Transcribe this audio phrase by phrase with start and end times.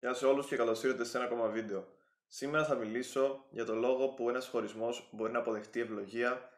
[0.00, 1.88] Γεια σε όλους και καλώς ήρθατε σε ένα ακόμα βίντεο.
[2.26, 6.50] Σήμερα θα μιλήσω για το λόγο που ένας χωρισμός μπορεί να αποδεχτεί ευλογία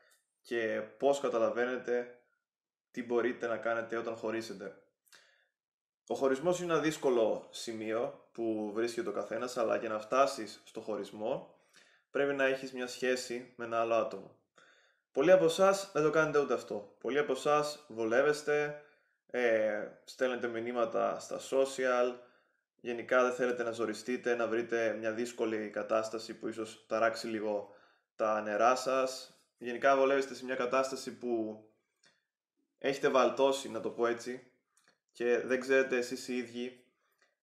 [0.42, 2.18] και πώς καταλαβαίνετε
[2.90, 4.76] τι μπορείτε να κάνετε όταν χωρίσετε.
[6.06, 10.80] Ο χωρισμός είναι ένα δύσκολο σημείο που βρίσκεται ο καθένας, αλλά για να φτάσεις στο
[10.80, 11.54] χωρισμό
[12.10, 14.36] πρέπει να έχεις μια σχέση με ένα άλλο άτομο.
[15.12, 16.94] Πολλοί από εσάς δεν το κάνετε ούτε αυτό.
[17.00, 18.82] Πολλοί από εσάς βολεύεστε,
[19.26, 22.30] ε, στέλνετε μηνύματα στα social,
[22.82, 27.74] γενικά δεν θέλετε να ζοριστείτε, να βρείτε μια δύσκολη κατάσταση που ίσως ταράξει λίγο
[28.16, 29.36] τα νερά σας.
[29.58, 31.64] Γενικά βολεύεστε σε μια κατάσταση που
[32.78, 34.52] έχετε βαλτώσει, να το πω έτσι,
[35.12, 36.84] και δεν ξέρετε εσείς οι ίδιοι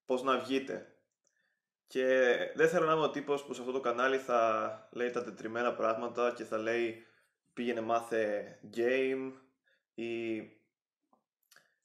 [0.05, 0.94] πώς να βγείτε.
[1.88, 5.23] Και δεν θέλω να είμαι ο τύπος που σε αυτό το κανάλι θα λέει τα
[5.23, 7.05] τετριμένα πράγματα και θα λέει
[7.53, 9.31] πήγαινε μάθε game
[9.94, 10.41] ή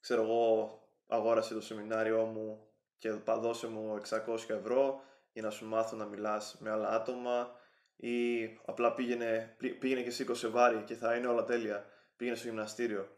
[0.00, 0.78] ξέρω εγώ
[1.09, 2.73] αγόρασε το σεμινάριό μου
[3.04, 7.56] και δώσε μου 600 ευρώ για να σου μάθω να μιλάς με άλλα άτομα
[7.96, 11.87] ή απλά πήγαινε, πήγαινε και σήκωσε βάρη και θα είναι όλα τέλεια.
[12.16, 13.09] Πήγαινε στο γυμναστήριο.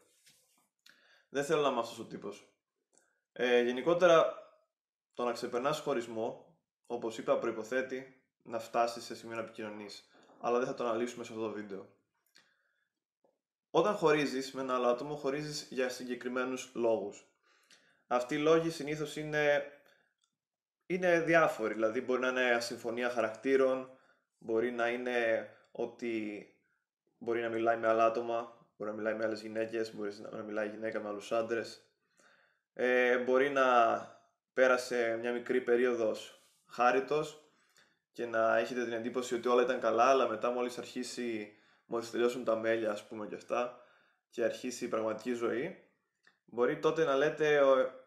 [1.28, 2.48] Δεν θέλω να είμαι αυτός ο τύπος.
[3.32, 4.34] Ε, γενικότερα,
[5.14, 10.08] το να ξεπερνάς χωρισμό, όπως είπα, προϋποθέτει να φτάσεις σε σημείο να επικοινωνείς.
[10.40, 11.88] Αλλά δεν θα το αναλύσουμε σε αυτό το βίντεο.
[13.70, 17.26] Όταν χωρίζεις με ένα άλλο άτομο, χωρίζεις για συγκεκριμένους λόγους.
[18.06, 19.64] Αυτοί οι λόγοι συνήθως είναι,
[20.86, 23.90] είναι διάφοροι, δηλαδή μπορεί να είναι ασυμφωνία χαρακτήρων,
[24.38, 26.46] μπορεί να είναι ότι
[27.18, 30.68] μπορεί να μιλάει με άλλα άτομα, μπορεί να μιλάει με άλλες γυναίκες, μπορεί να μιλάει
[30.68, 31.90] γυναίκα με άλλους άντρες.
[32.74, 33.64] Ε, μπορεί να
[34.52, 37.50] πέρασε μια μικρή περίοδος χάριτος
[38.12, 42.44] και να έχετε την εντύπωση ότι όλα ήταν καλά, αλλά μετά μόλις αρχίσει, μόλις τελειώσουν
[42.44, 43.80] τα μέλια ας πούμε και αυτά
[44.30, 45.85] και αρχίσει η πραγματική ζωή,
[46.46, 47.60] μπορεί τότε να λέτε,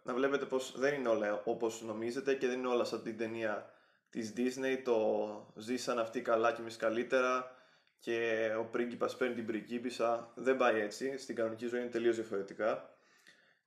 [0.04, 3.74] να βλέπετε πως δεν είναι όλα όπως νομίζετε και δεν είναι όλα σαν την ταινία
[4.10, 7.56] της Disney, το ζήσαν αυτοί καλά και εμείς καλύτερα
[8.00, 10.32] και ο πρίγκιπας παίρνει την πριγκίπισσα.
[10.36, 12.94] Δεν πάει έτσι, στην κανονική ζωή είναι τελείως διαφορετικά.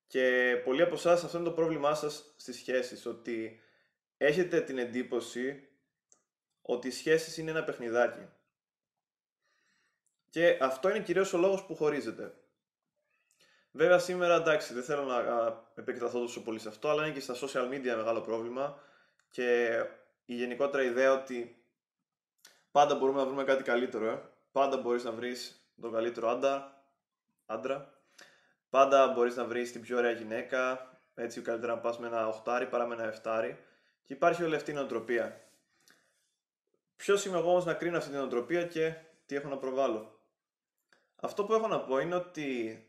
[0.07, 3.61] Και πολλοί από εσάς αυτό είναι το πρόβλημά σας στις σχέσεις, ότι
[4.17, 5.69] έχετε την εντύπωση
[6.63, 8.29] ότι οι σχέσεις είναι ένα παιχνιδάκι.
[10.31, 12.35] Και αυτό είναι κυρίως ο λόγος που χωρίζετε.
[13.75, 15.17] Βέβαια σήμερα εντάξει δεν θέλω να
[15.75, 18.79] επεκταθώ τόσο πολύ σε αυτό, αλλά είναι και στα social media μεγάλο πρόβλημα
[19.31, 19.79] και
[20.25, 21.65] η γενικότερα ιδέα ότι
[22.71, 24.23] πάντα μπορούμε να βρούμε κάτι καλύτερο, ε.
[24.53, 26.85] πάντα μπορείς να βρεις τον καλύτερο άντρα,
[27.47, 27.95] άντρα,
[28.71, 32.67] πάντα μπορείς να βρεις την πιο ωραία γυναίκα, έτσι καλύτερα να πας με ένα οχτάρι
[32.67, 33.59] παρά με ένα εφτάρι
[34.03, 35.41] και υπάρχει όλη αυτή η νοοτροπία.
[36.97, 38.95] Ποιος είμαι εγώ όμως να κρίνω αυτή την νοοτροπία και
[39.27, 40.21] τι έχω να προβάλλω;
[41.17, 42.87] Αυτό που έχω να πω είναι ότι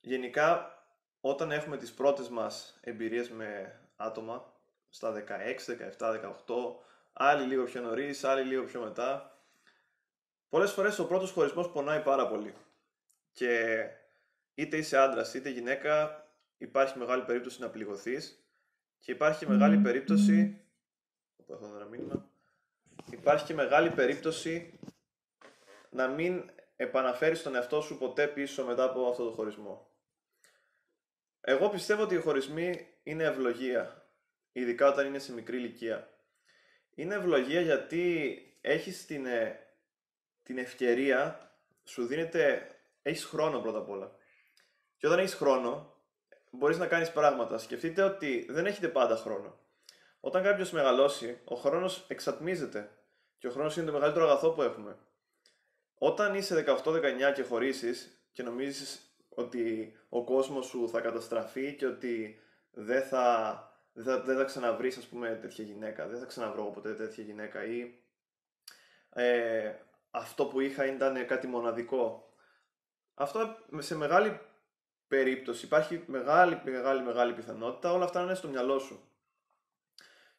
[0.00, 0.78] Γενικά,
[1.20, 4.52] όταν έχουμε τις πρώτες μας εμπειρίες με άτομα,
[4.88, 6.76] στα 16, 17, 18,
[7.12, 9.38] άλλοι λίγο πιο νωρίς, άλλοι λίγο πιο μετά,
[10.48, 12.54] πολλές φορές ο πρώτος χωρισμός πονάει πάρα πολύ.
[13.32, 13.84] Και
[14.54, 16.26] είτε είσαι άντρας είτε γυναίκα,
[16.58, 18.42] υπάρχει μεγάλη περίπτωση να πληγωθείς
[18.98, 20.62] και υπάρχει και μεγάλη περίπτωση...
[21.50, 22.28] Έχω ένα μήνυμα.
[23.10, 24.78] Υπάρχει και μεγάλη περίπτωση
[25.90, 26.50] να μην
[26.80, 29.90] επαναφέρεις τον εαυτό σου ποτέ πίσω μετά από αυτό το χωρισμό.
[31.40, 34.10] Εγώ πιστεύω ότι οι χωρισμοί είναι ευλογία,
[34.52, 36.10] ειδικά όταν είναι σε μικρή ηλικία.
[36.94, 39.58] Είναι ευλογία γιατί έχεις την, ε,
[40.42, 41.50] την ευκαιρία,
[41.84, 42.66] σου δίνεται,
[43.02, 44.16] έχεις χρόνο πρώτα απ' όλα.
[44.96, 45.96] Και όταν έχεις χρόνο,
[46.50, 47.58] μπορείς να κάνεις πράγματα.
[47.58, 49.60] Σκεφτείτε ότι δεν έχετε πάντα χρόνο.
[50.20, 52.90] Όταν κάποιος μεγαλώσει, ο χρόνος εξατμίζεται
[53.38, 54.98] και ο χρόνος είναι το μεγαλύτερο αγαθό που έχουμε.
[55.98, 62.40] Όταν είσαι 18-19 και χωρίσεις και νομίζεις ότι ο κόσμος σου θα καταστραφεί και ότι
[62.70, 66.94] δεν θα, δεν θα, δεν θα ξαναβρεις ας πούμε τέτοια γυναίκα, δεν θα ξαναβρω ποτέ
[66.94, 67.94] τέτοια γυναίκα ή
[69.12, 69.74] ε,
[70.10, 72.32] αυτό που είχα ήταν κάτι μοναδικό.
[73.14, 74.40] Αυτό σε μεγάλη
[75.08, 79.12] περίπτωση, υπάρχει μεγάλη μεγάλη μεγάλη πιθανότητα όλα αυτά να είναι στο μυαλό σου.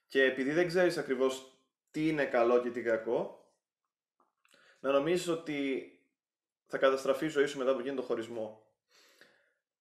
[0.08, 1.59] Και επειδή δεν ξέρεις ακριβώς
[1.91, 3.39] τι είναι καλό και τι κακό,
[4.79, 5.91] να νομίζεις ότι
[6.66, 8.64] θα καταστραφεί η ζωή σου μετά από εκείνο το χωρισμό.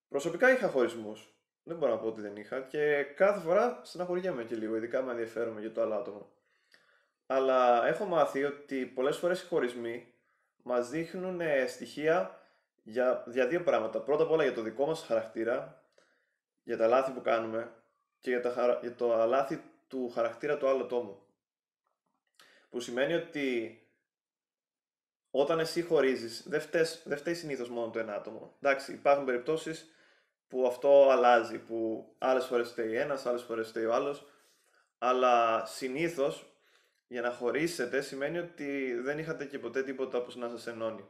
[0.09, 1.33] Προσωπικά είχα χωρισμούς.
[1.63, 5.11] Δεν μπορώ να πω ότι δεν είχα και κάθε φορά στεναχωριέμαι και λίγο, ειδικά με
[5.11, 6.31] ενδιαφέρομαι για το άλλο άτομο.
[7.27, 10.15] Αλλά έχω μάθει ότι πολλές φορές οι χωρισμοί
[10.63, 12.41] μας δείχνουν ε, στοιχεία
[12.83, 14.01] για, για δύο πράγματα.
[14.01, 15.83] Πρώτα απ' όλα για το δικό μας χαρακτήρα,
[16.63, 17.73] για τα λάθη που κάνουμε
[18.21, 21.23] και για, τα, για το λάθη του χαρακτήρα του άλλου ατόμου.
[22.71, 23.79] Που σημαίνει ότι
[25.31, 28.57] όταν εσύ χωρίζεις, δεν, φταίς, δεν φταίει συνήθως μόνο το ένα άτομο.
[28.61, 29.93] Εντάξει, υπάρχουν περιπτώσεις
[30.49, 34.27] που αυτό αλλάζει, που άλλες φορές φταίει ένας, άλλες φορές φταίει ο άλλος,
[34.99, 36.47] αλλά συνήθως
[37.09, 41.09] για να χωρίσετε σημαίνει ότι δεν είχατε και ποτέ τίποτα που να σας ενώνει.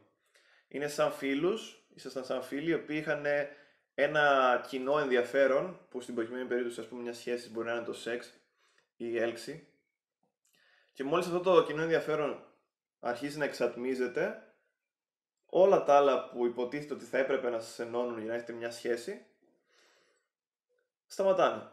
[0.67, 3.25] Είναι σαν φίλους, ήσασταν σαν φίλοι οι οποίοι είχαν
[3.93, 7.93] ένα κοινό ενδιαφέρον, που στην προκειμένη περίπτωση ας πούμε μια σχέση μπορεί να είναι το
[7.93, 8.27] σεξ
[8.95, 9.67] ή η έλξη.
[10.93, 12.43] Και μόλις αυτό το κοινό ενδιαφέρον
[12.99, 14.53] αρχίζει να εξατμίζεται,
[15.45, 18.71] όλα τα άλλα που υποτίθεται ότι θα έπρεπε να σας ενώνουν για να έχετε μια
[18.71, 19.25] σχέση,
[21.07, 21.71] σταματάνε.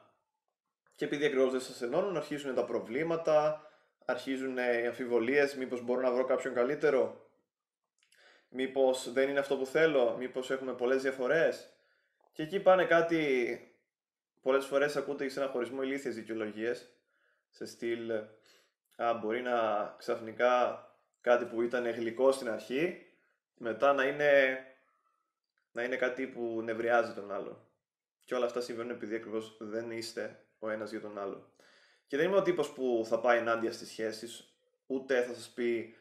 [0.95, 3.67] Και επειδή ακριβώς δεν σας ενώνουν, αρχίζουν τα προβλήματα,
[4.05, 7.31] αρχίζουν οι αμφιβολίες, μήπως μπορώ να βρω κάποιον καλύτερο,
[8.49, 11.71] μήπως δεν είναι αυτό που θέλω, μήπως έχουμε πολλές διαφορές.
[12.33, 13.61] Και εκεί πάνε κάτι,
[14.43, 16.91] πολλές φορές ακούτε σε ένα χωρισμό ηλίθιες δικαιολογίες,
[17.51, 18.11] σε στυλ,
[18.97, 20.81] α, μπορεί να ξαφνικά
[21.27, 23.07] κάτι που ήταν γλυκό στην αρχή,
[23.57, 24.59] μετά να είναι,
[25.73, 27.69] να είναι κάτι που νευριάζει τον άλλο.
[28.25, 31.51] Και όλα αυτά συμβαίνουν επειδή ακριβώς δεν είστε ο ένας για τον άλλο.
[32.07, 34.57] Και δεν είμαι ο τύπος που θα πάει ενάντια στις σχέσεις,
[34.87, 35.97] ούτε θα σας πει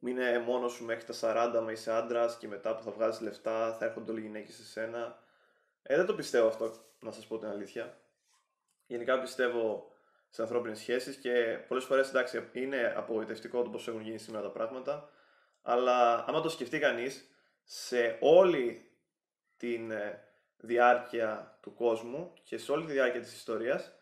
[0.00, 1.14] μείνε μόνος σου μέχρι τα
[1.58, 4.54] 40 μα είσαι άντρας και μετά που θα βγάζεις λεφτά θα έρχονται όλοι οι γυναίκες
[4.54, 5.22] σε σένα.
[5.82, 7.98] Ε, δεν το πιστεύω αυτό, να σας πω την αλήθεια.
[8.86, 9.92] Γενικά πιστεύω
[10.30, 14.50] σε ανθρώπινες σχέσεις και πολλές φορές εντάξει είναι απογοητευτικό το πώς έχουν γίνει σήμερα τα
[14.50, 15.10] πράγματα.
[15.62, 17.28] Αλλά άμα το σκεφτεί κανείς,
[17.64, 18.90] σε όλη
[19.56, 20.18] τη ε,
[20.56, 23.94] διάρκεια του κόσμου και σε όλη τη διάρκεια της ιστορίας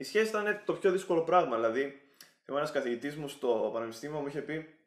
[0.00, 1.56] η σχέση ήταν το πιο δύσκολο πράγμα.
[1.56, 1.82] Δηλαδή,
[2.44, 4.78] θυμάμαι ένας καθηγητής μου στο πανεπιστήμιο μου είχε πει,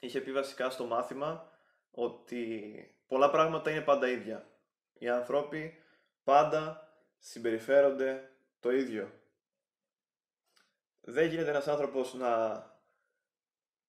[0.00, 1.50] είχε πει βασικά στο μάθημα
[1.90, 2.50] ότι
[3.06, 4.46] πολλά πράγματα είναι πάντα ίδια.
[4.92, 5.82] Οι άνθρωποι
[6.24, 6.88] πάντα
[7.18, 8.30] συμπεριφέρονται
[8.60, 9.12] το ίδιο.
[11.04, 12.64] Δεν γίνεται ένας άνθρωπος να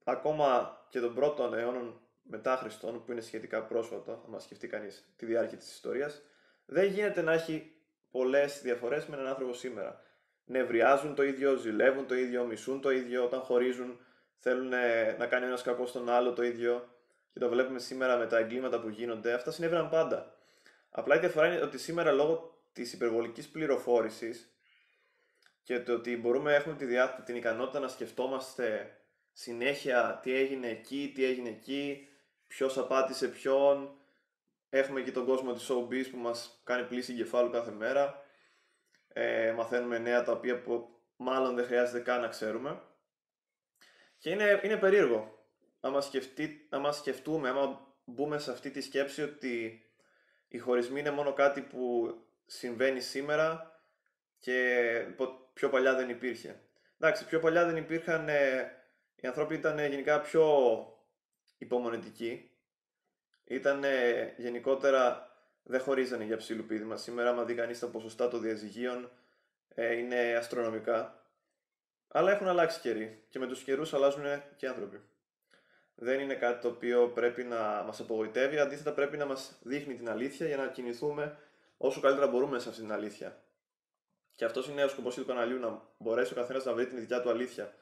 [0.04, 5.26] ακόμα και τον πρώτο αιώνα μετά Χριστόν, που είναι σχετικά πρόσφατο, αν σκεφτεί κανείς τη
[5.26, 6.22] διάρκεια της ιστορίας,
[6.66, 7.76] δεν γίνεται να έχει
[8.12, 10.02] πολλές διαφορές με έναν άνθρωπο σήμερα
[10.46, 14.00] νευριάζουν το ίδιο, ζηλεύουν το ίδιο, μισούν το ίδιο, όταν χωρίζουν
[14.38, 14.68] θέλουν
[15.18, 16.90] να κάνει ένας κακό στον άλλο το ίδιο.
[17.34, 19.34] Και το βλέπουμε σήμερα με τα εγκλήματα που γίνονται.
[19.34, 20.36] Αυτά συνέβαιναν πάντα.
[20.90, 24.55] Απλά η διαφορά είναι ότι σήμερα λόγω της υπερβολικής πληροφόρησης
[25.66, 28.98] και το ότι μπορούμε να έχουμε τη διά, την ικανότητα να σκεφτόμαστε
[29.32, 32.08] συνέχεια τι έγινε εκεί, τι έγινε εκεί,
[32.48, 33.98] ποιος απάτησε ποιον.
[34.70, 38.24] Έχουμε και τον κόσμο της showbiz που μας κάνει πλήση εγκεφάλου κάθε μέρα
[39.14, 42.82] ε, μαθαίνουμε νέα τα οποία που μάλλον δεν χρειάζεται καν να ξέρουμε.
[44.18, 45.48] Και είναι, είναι περίεργο.
[45.80, 49.86] Άμα, σκεφτεί, άμα σκεφτούμε, άμα μπούμε σε αυτή τη σκέψη ότι
[50.48, 52.14] οι χωρισμοί είναι μόνο κάτι που
[52.46, 53.80] συμβαίνει σήμερα
[54.40, 55.08] και
[55.56, 56.60] πιο παλιά δεν υπήρχε.
[57.00, 58.72] Εντάξει, πιο παλιά δεν υπήρχαν, ε,
[59.16, 60.48] οι άνθρωποι ήταν γενικά πιο
[61.58, 62.50] υπομονετικοί.
[63.44, 63.84] Ήταν
[64.38, 65.30] γενικότερα
[65.64, 66.98] δεν χωρίζανε για ψηλοπίδημα.
[66.98, 69.12] Σήμερα, άμα δει κανείς τα ποσοστά των διαζυγίων,
[69.68, 71.26] ε, είναι αστρονομικά.
[72.08, 74.24] Αλλά έχουν αλλάξει καιροί και με τους καιρούς αλλάζουν
[74.56, 75.02] και οι άνθρωποι.
[75.96, 80.10] Δεν είναι κάτι το οποίο πρέπει να μας απογοητεύει, αντίθετα πρέπει να μας δείχνει την
[80.10, 81.38] αλήθεια για να κινηθούμε
[81.78, 83.45] όσο καλύτερα μπορούμε σε αυτή την αλήθεια.
[84.36, 87.22] Και αυτός είναι ο σκοπός του καναλιού, να μπορέσει ο καθένας να βρει την δικιά
[87.22, 87.74] του αλήθεια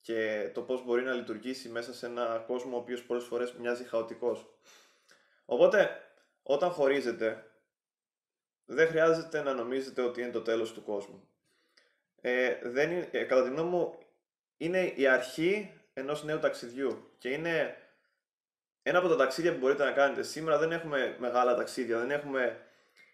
[0.00, 3.84] και το πώς μπορεί να λειτουργήσει μέσα σε ένα κόσμο ο οποίος πολλές φορές μοιάζει
[3.84, 4.46] χαοτικός.
[5.44, 6.00] Οπότε,
[6.42, 7.46] όταν χωρίζετε,
[8.64, 11.28] δεν χρειάζεται να νομίζετε ότι είναι το τέλος του κόσμου.
[12.20, 13.98] Ε, δεν είναι, ε, κατά τη γνώμη μου,
[14.56, 17.76] είναι η αρχή ενός νέου ταξιδιού και είναι
[18.82, 20.22] ένα από τα ταξίδια που μπορείτε να κάνετε.
[20.22, 22.66] Σήμερα δεν έχουμε μεγάλα ταξίδια, δεν έχουμε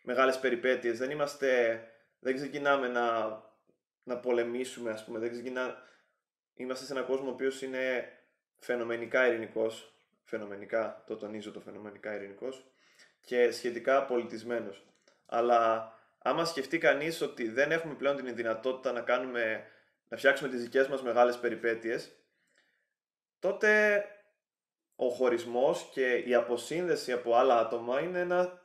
[0.03, 1.81] μεγάλες περιπέτειες, δεν είμαστε,
[2.19, 3.39] δεν ξεκινάμε να,
[4.03, 5.87] να πολεμήσουμε, ας πούμε, δεν ξεκινά...
[6.55, 8.13] Είμαστε σε έναν κόσμο ο οποίος είναι
[8.59, 12.71] φαινομενικά ειρηνικός, φαινομενικά, το τονίζω το φαινομενικά ειρηνικός,
[13.21, 14.87] και σχετικά πολιτισμένος.
[15.27, 19.67] Αλλά άμα σκεφτεί κανείς ότι δεν έχουμε πλέον την δυνατότητα να κάνουμε,
[20.09, 22.13] να φτιάξουμε τις δικές μας μεγάλες περιπέτειες,
[23.39, 24.05] τότε
[24.97, 28.61] ο χωρισμός και η αποσύνδεση από άλλα άτομα είναι ένα,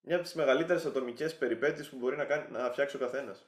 [0.00, 3.46] μια από τις μεγαλύτερες ατομικές περιπέτειες που μπορεί να, κάνει, να φτιάξει ο καθένας.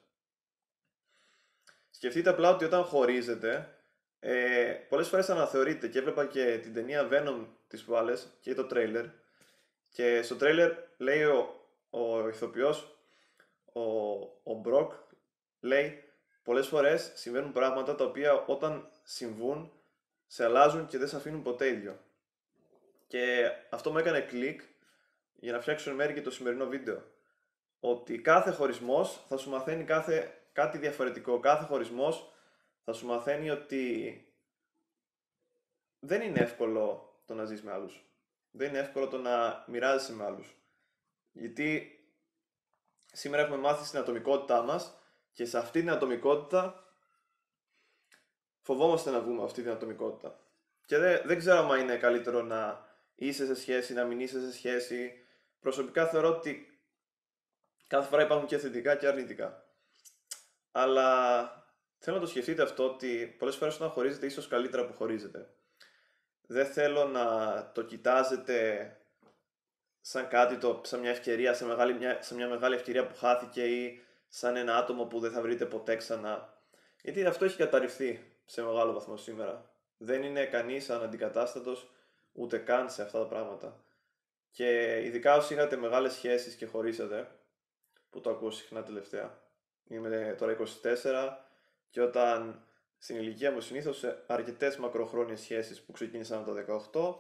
[1.91, 3.75] Σκεφτείτε απλά ότι όταν χωρίζετε,
[4.21, 9.07] ε, πολλές φορές αναθεωρείτε και έβλεπα και την ταινία Venom τις προάλλες και το τρέιλερ
[9.93, 12.99] και στο τρέιλερ λέει ο, ο ηθοποιός,
[13.73, 13.83] ο,
[14.43, 14.93] ο Μπροκ,
[15.61, 16.05] λέει
[16.43, 19.73] πολλές φορές συμβαίνουν πράγματα τα οποία όταν συμβούν
[20.27, 21.99] σε αλλάζουν και δεν σε αφήνουν ποτέ ίδιο.
[23.07, 24.61] Και αυτό μου έκανε κλικ
[25.43, 27.05] για να φτιάξω μέρη και το σημερινό βίντεο.
[27.81, 31.41] Ότι κάθε χωρισμός θα σου μαθαίνει κάθε, κάτι διαφορετικό.
[31.41, 32.33] Κάθε χωρισμός
[32.85, 34.27] θα σου μαθαίνει ότι
[35.99, 38.07] δεν είναι εύκολο το να ζεις με άλλους
[38.53, 40.57] δεν είναι εύκολο το να μοιράζεσαι με άλλους.
[41.33, 41.99] Γιατί
[43.13, 44.99] σήμερα έχουμε μάθει στην ατομικότητά μας
[45.33, 46.85] και σε αυτή την ατομικότητα
[48.61, 50.39] φοβόμαστε να βγούμε αυτή την ατομικότητα.
[50.87, 54.53] Και δεν, δεν ξέρω αν είναι καλύτερο να είσαι σε σχέση, να μην είσαι σε
[54.53, 55.22] σχέση.
[55.63, 56.81] Προσωπικά θεωρώ ότι
[57.87, 59.65] κάθε φορά υπάρχουν και θετικά και αρνητικά.
[60.73, 61.47] Αλλά
[61.99, 65.55] θέλω να το σκεφτείτε αυτό ότι πολλές φορές όταν χωρίζετε ίσως καλύτερα που χωρίζετε.
[66.47, 67.27] Δεν θέλω να
[67.75, 68.87] το κοιτάζετε
[70.01, 73.65] σαν κάτι, το, σαν μια ευκαιρία, σε, μεγάλη, μια, σε μια μεγάλη ευκαιρία που χάθηκε
[73.65, 76.59] ή σαν ένα άτομο που δεν θα βρείτε ποτέ ξανά.
[77.03, 79.71] Γιατί αυτό έχει καταρριφθεί σε μεγάλο βαθμό σήμερα.
[79.97, 81.91] Δεν είναι κανείς αναντικατάστατος
[82.33, 83.85] ούτε καν σε αυτά τα πράγματα.
[84.53, 87.31] Και ειδικά όσοι είχατε μεγάλες σχέσεις και χωρίσατε,
[88.11, 89.41] που το ακούω συχνά τελευταία.
[89.89, 91.37] Είμαι τώρα 24
[91.91, 92.67] και όταν
[92.99, 97.15] στην ηλικία μου συνήθως σε αρκετές μακροχρόνιες σχέσεις που ξεκίνησαν από τα 18,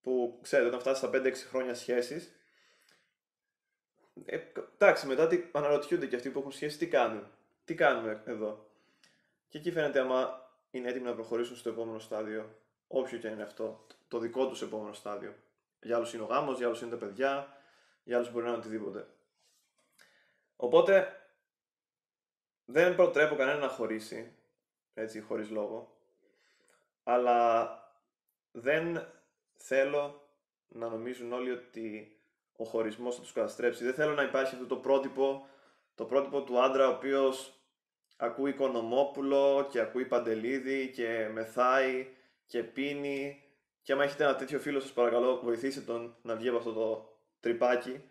[0.00, 2.32] που ξέρετε, όταν φτάσεις στα 5-6 χρόνια σχέσεις,
[4.24, 4.38] ε,
[4.74, 7.30] εντάξει, μετά τι, αναρωτιούνται και αυτοί που έχουν σχέσει τι κάνουν.
[7.64, 8.70] Τι κάνουμε εδώ.
[9.48, 13.86] Και εκεί φαίνεται άμα είναι έτοιμοι να προχωρήσουν στο επόμενο στάδιο, όποιο και είναι αυτό,
[14.08, 15.34] το δικό τους επόμενο στάδιο.
[15.82, 17.56] Για άλλους είναι ο γάμος, για άλλους είναι τα παιδιά,
[18.04, 19.06] για άλλους μπορεί να είναι οτιδήποτε.
[20.56, 21.20] Οπότε
[22.64, 24.36] δεν προτρέπω κανένα να χωρίσει,
[24.94, 25.96] έτσι, χωρίς λόγο,
[27.02, 27.70] αλλά
[28.52, 29.06] δεν
[29.56, 30.28] θέλω
[30.68, 32.18] να νομίζουν όλοι ότι
[32.56, 33.84] ο χωρισμός θα τους καταστρέψει.
[33.84, 35.48] Δεν θέλω να υπάρχει αυτό το πρότυπο,
[35.94, 37.58] το πρότυπο του άντρα ο οποίος
[38.16, 42.08] ακούει Οικονομόπουλο και ακούει Παντελίδη και μεθάει
[42.46, 43.42] και πίνει
[43.88, 47.18] και άμα έχετε ένα τέτοιο φίλο σας παρακαλώ βοηθήστε τον να βγει από αυτό το
[47.40, 48.02] τρυπάκι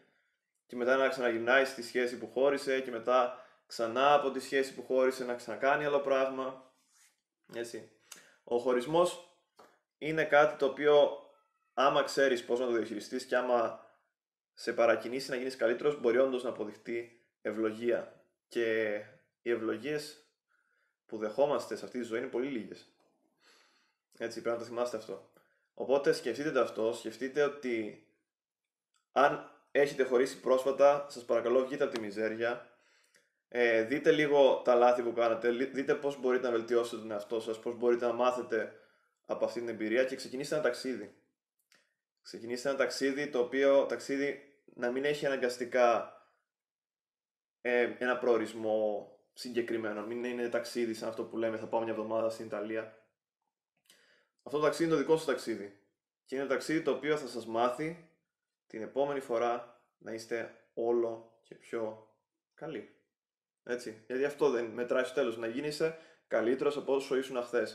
[0.65, 4.83] και μετά να ξαναγυρνάει στη σχέση που χώρισε και μετά ξανά από τη σχέση που
[4.83, 6.73] χώρισε να ξανακάνει άλλο πράγμα.
[7.53, 7.91] Έτσι.
[8.43, 9.37] Ο χωρισμός
[9.97, 11.09] είναι κάτι το οποίο
[11.73, 13.85] άμα ξέρεις πώς να το διαχειριστείς και άμα
[14.53, 18.23] σε παρακινήσει να γίνεις καλύτερος μπορεί όντως να αποδειχτεί ευλογία.
[18.47, 18.95] Και
[19.41, 20.27] οι ευλογίες
[21.05, 22.87] που δεχόμαστε σε αυτή τη ζωή είναι πολύ λίγες.
[24.17, 25.31] Έτσι, πρέπει να το θυμάστε αυτό.
[25.79, 28.05] Οπότε σκεφτείτε το αυτό, σκεφτείτε ότι
[29.11, 32.69] αν έχετε χωρίσει πρόσφατα, σας παρακαλώ βγείτε από τη μιζέρια,
[33.47, 37.59] ε, δείτε λίγο τα λάθη που κάνατε, δείτε πώς μπορείτε να βελτιώσετε τον εαυτό σας,
[37.59, 38.73] πώς μπορείτε να μάθετε
[39.25, 41.15] από αυτή την εμπειρία και ξεκινήστε ένα ταξίδι.
[42.21, 44.39] Ξεκινήστε ένα ταξίδι το οποίο ταξίδι
[44.73, 46.13] να μην έχει αναγκαστικά
[47.61, 52.29] ε, ένα προορισμό συγκεκριμένο, μην είναι ταξίδι σαν αυτό που λέμε θα πάω μια εβδομάδα
[52.29, 53.06] στην Ιταλία.
[54.47, 55.79] Αυτό το ταξίδι είναι το δικό σας ταξίδι
[56.25, 58.09] και είναι ένα ταξίδι το οποίο θα σας μάθει
[58.67, 62.07] την επόμενη φορά να είστε όλο και πιο
[62.53, 62.95] καλοί.
[63.63, 64.03] Έτσι.
[64.07, 65.37] Γιατί αυτό δεν μετράει στο τέλος.
[65.37, 65.81] Να γίνεις
[66.27, 67.67] καλύτερος από όσο ήσουν χθε.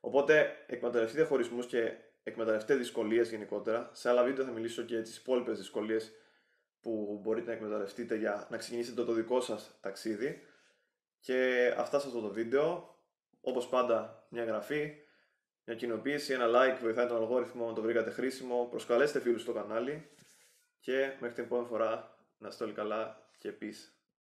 [0.00, 3.90] Οπότε εκμεταλλευτείτε χωρισμούς και εκμεταλλευτείτε δυσκολίες γενικότερα.
[3.92, 6.12] Σε άλλα βίντεο θα μιλήσω και για τις υπόλοιπες δυσκολίες
[6.80, 10.42] που μπορείτε να εκμεταλλευτείτε για να ξεκινήσετε το δικό σας ταξίδι.
[11.20, 12.96] Και αυτά σε αυτό το βίντεο.
[13.40, 15.06] Όπως πάντα, μια εγγραφή,
[15.68, 18.66] μια κοινοποίηση, ένα like βοηθάει τον αλγόριθμο να το βρήκατε χρήσιμο.
[18.70, 20.08] Προσκαλέστε φίλους στο κανάλι
[20.80, 23.97] και μέχρι την επόμενη φορά να είστε όλοι καλά και peace.